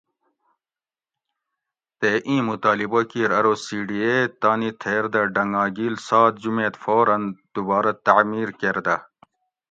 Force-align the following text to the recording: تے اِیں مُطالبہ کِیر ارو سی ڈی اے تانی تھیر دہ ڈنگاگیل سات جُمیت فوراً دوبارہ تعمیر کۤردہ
تے 1.99 2.11
اِیں 2.27 2.41
مُطالبہ 2.47 3.01
کِیر 3.11 3.31
ارو 3.37 3.53
سی 3.65 3.79
ڈی 3.87 3.99
اے 4.05 4.17
تانی 4.41 4.69
تھیر 4.81 5.03
دہ 5.13 5.21
ڈنگاگیل 5.35 5.95
سات 6.07 6.33
جُمیت 6.41 6.75
فوراً 6.83 7.19
دوبارہ 7.53 7.91
تعمیر 8.05 8.49
کۤردہ 8.59 8.95